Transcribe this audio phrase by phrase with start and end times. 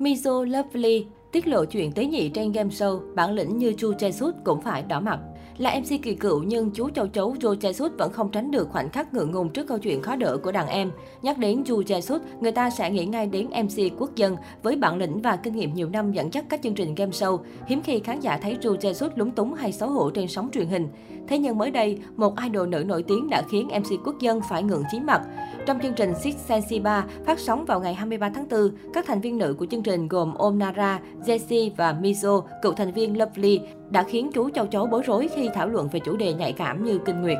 [0.00, 4.34] Mizo Lovely tiết lộ chuyện tế nhị trên game show, bản lĩnh như Chu Sut
[4.44, 5.18] cũng phải đỏ mặt.
[5.58, 8.90] Là MC kỳ cựu nhưng chú châu chấu Chae Sut vẫn không tránh được khoảnh
[8.90, 10.90] khắc ngượng ngùng trước câu chuyện khó đỡ của đàn em.
[11.22, 14.76] Nhắc đến Chu Jae Sut, người ta sẽ nghĩ ngay đến MC quốc dân với
[14.76, 17.38] bản lĩnh và kinh nghiệm nhiều năm dẫn dắt các chương trình game show.
[17.66, 20.48] Hiếm khi khán giả thấy Chu Jae Sut lúng túng hay xấu hổ trên sóng
[20.52, 20.88] truyền hình.
[21.28, 24.62] Thế nhưng mới đây, một idol nữ nổi tiếng đã khiến MC quốc dân phải
[24.62, 25.22] ngượng chí mặt.
[25.66, 29.20] Trong chương trình Six Sense 3 phát sóng vào ngày 23 tháng 4, các thành
[29.20, 34.02] viên nữ của chương trình gồm Omnara, Jessie và Mizo, cựu thành viên Lovely, đã
[34.02, 36.98] khiến chú châu chấu bối rối khi thảo luận về chủ đề nhạy cảm như
[37.06, 37.38] kinh nguyệt.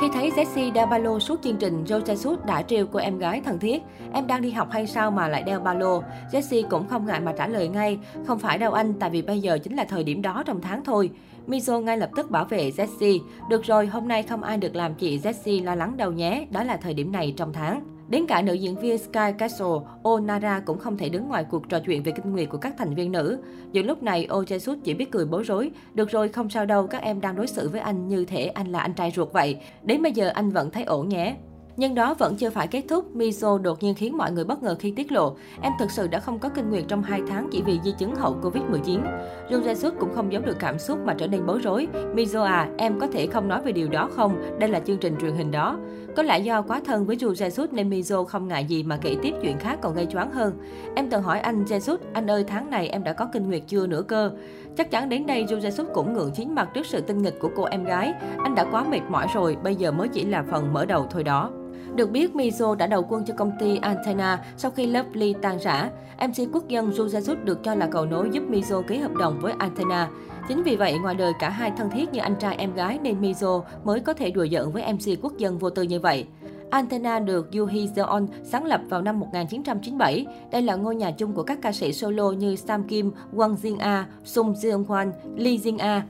[0.00, 3.18] Khi thấy Jessie đeo ba lô suốt chương trình, Joe Jesus đã trêu cô em
[3.18, 3.82] gái thân thiết.
[4.12, 6.02] Em đang đi học hay sao mà lại đeo ba lô?
[6.32, 7.98] Jessie cũng không ngại mà trả lời ngay.
[8.26, 10.84] Không phải đâu anh, tại vì bây giờ chính là thời điểm đó trong tháng
[10.84, 11.10] thôi.
[11.46, 13.18] Mizo ngay lập tức bảo vệ Jessie.
[13.48, 16.46] Được rồi, hôm nay không ai được làm chị Jessie lo lắng đâu nhé.
[16.50, 17.91] Đó là thời điểm này trong tháng.
[18.12, 19.66] Đến cả nữ diễn viên Sky Castle,
[20.02, 22.94] Onara cũng không thể đứng ngoài cuộc trò chuyện về kinh nguyệt của các thành
[22.94, 23.38] viên nữ.
[23.72, 25.70] Những lúc này, Oh Jesus chỉ biết cười bối rối.
[25.94, 28.72] Được rồi, không sao đâu, các em đang đối xử với anh như thể anh
[28.72, 29.56] là anh trai ruột vậy.
[29.82, 31.36] Đến bây giờ anh vẫn thấy ổn nhé.
[31.76, 34.76] Nhưng đó vẫn chưa phải kết thúc, Miso đột nhiên khiến mọi người bất ngờ
[34.78, 37.62] khi tiết lộ em thực sự đã không có kinh nguyệt trong 2 tháng chỉ
[37.62, 39.00] vì di chứng hậu Covid-19.
[39.50, 41.88] Jung Jae Suk cũng không giấu được cảm xúc mà trở nên bối rối.
[42.14, 44.58] Miso à, em có thể không nói về điều đó không?
[44.58, 45.78] Đây là chương trình truyền hình đó.
[46.16, 48.96] Có lẽ do quá thân với Jung Jae Suk nên Miso không ngại gì mà
[48.96, 50.52] kể tiếp chuyện khác còn gây choáng hơn.
[50.96, 53.62] Em từng hỏi anh Jae Suk, anh ơi tháng này em đã có kinh nguyệt
[53.66, 54.30] chưa nữa cơ?
[54.76, 57.38] Chắc chắn đến đây Jung Jae Suk cũng ngượng chín mặt trước sự tinh nghịch
[57.40, 58.12] của cô em gái.
[58.44, 61.24] Anh đã quá mệt mỏi rồi, bây giờ mới chỉ là phần mở đầu thôi
[61.24, 61.50] đó.
[61.96, 65.90] Được biết, Mizo đã đầu quân cho công ty Antenna sau khi Lovely tan rã.
[66.18, 69.38] MC quốc dân Ju Jae được cho là cầu nối giúp Mizo ký hợp đồng
[69.40, 70.10] với Antenna.
[70.48, 73.20] Chính vì vậy, ngoài đời cả hai thân thiết như anh trai em gái nên
[73.20, 76.26] Mizo mới có thể đùa giỡn với MC quốc dân vô tư như vậy.
[76.70, 77.86] Antenna được Yoo Hee
[78.44, 80.26] sáng lập vào năm 1997.
[80.50, 83.76] Đây là ngôi nhà chung của các ca sĩ solo như Sam Kim, Wang Jin
[83.78, 86.02] A, Sung Jeong Hwan, Lee Jin A.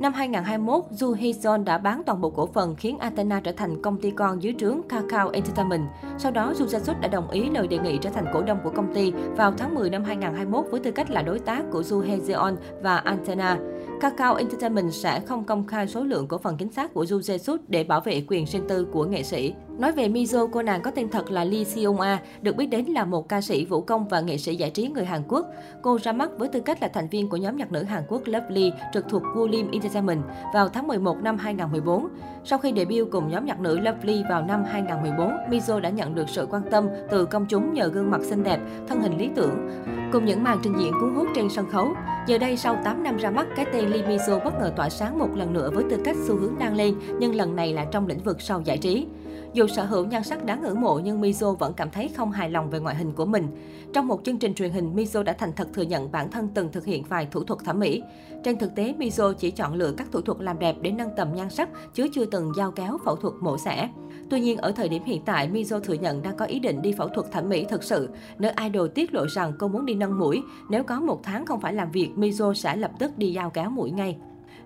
[0.00, 4.00] Năm 2021, Ju Hee đã bán toàn bộ cổ phần khiến Athena trở thành công
[4.00, 5.82] ty con dưới trướng Kakao Entertainment.
[6.18, 8.70] Sau đó, Ju Jae đã đồng ý lời đề nghị trở thành cổ đông của
[8.70, 12.00] công ty vào tháng 10 năm 2021 với tư cách là đối tác của Ju
[12.00, 13.58] Hee và Athena.
[14.00, 17.58] Kakao Entertainment sẽ không công khai số lượng cổ phần chính xác của Ju Jae
[17.68, 19.54] để bảo vệ quyền riêng tư của nghệ sĩ.
[19.78, 22.86] Nói về Mizo, cô nàng có tên thật là Lee Seung A, được biết đến
[22.86, 25.46] là một ca sĩ vũ công và nghệ sĩ giải trí người Hàn Quốc.
[25.82, 28.22] Cô ra mắt với tư cách là thành viên của nhóm nhạc nữ Hàn Quốc
[28.24, 30.22] Lovely trực thuộc Woolim Entertainment
[30.54, 32.08] vào tháng 11 năm 2014.
[32.44, 36.28] Sau khi debut cùng nhóm nhạc nữ Lovely vào năm 2014, Mizo đã nhận được
[36.28, 39.70] sự quan tâm từ công chúng nhờ gương mặt xinh đẹp, thân hình lý tưởng,
[40.12, 41.88] cùng những màn trình diễn cuốn hút trên sân khấu.
[42.30, 45.28] Giờ đây sau 8 năm ra mắt, cái tên Limiso bất ngờ tỏa sáng một
[45.34, 48.18] lần nữa với tư cách xu hướng đang lên, nhưng lần này là trong lĩnh
[48.18, 49.06] vực sau giải trí.
[49.52, 52.50] Dù sở hữu nhan sắc đáng ngưỡng mộ nhưng Mizo vẫn cảm thấy không hài
[52.50, 53.46] lòng về ngoại hình của mình.
[53.92, 56.72] Trong một chương trình truyền hình, Mizo đã thành thật thừa nhận bản thân từng
[56.72, 58.02] thực hiện vài thủ thuật thẩm mỹ.
[58.44, 61.34] Trên thực tế, Mizo chỉ chọn lựa các thủ thuật làm đẹp để nâng tầm
[61.34, 63.88] nhan sắc, chứ chưa từng giao kéo phẫu thuật mổ xẻ.
[64.30, 66.92] Tuy nhiên, ở thời điểm hiện tại, Mizo thừa nhận đang có ý định đi
[66.92, 68.08] phẫu thuật thẩm mỹ thực sự.
[68.38, 70.42] Nữ idol tiết lộ rằng cô muốn đi nâng mũi.
[70.68, 73.70] Nếu có một tháng không phải làm việc, Mizo sẽ lập tức đi giao cáo
[73.70, 74.16] mũi ngay.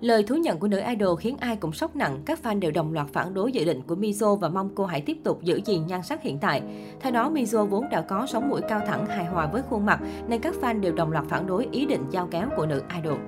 [0.00, 2.92] Lời thú nhận của nữ idol khiến ai cũng sốc nặng, các fan đều đồng
[2.92, 5.86] loạt phản đối dự định của Mizo và mong cô hãy tiếp tục giữ gìn
[5.86, 6.62] nhan sắc hiện tại.
[7.00, 10.00] Theo đó, Mizo vốn đã có sống mũi cao thẳng hài hòa với khuôn mặt
[10.28, 13.18] nên các fan đều đồng loạt phản đối ý định giao kéo của nữ idol.